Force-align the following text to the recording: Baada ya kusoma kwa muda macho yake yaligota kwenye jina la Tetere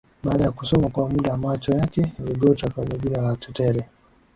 Baada 0.23 0.43
ya 0.43 0.51
kusoma 0.51 0.89
kwa 0.89 1.09
muda 1.09 1.37
macho 1.37 1.71
yake 1.71 2.13
yaligota 2.19 2.69
kwenye 2.69 2.97
jina 2.99 3.21
la 3.21 3.35
Tetere 3.35 3.87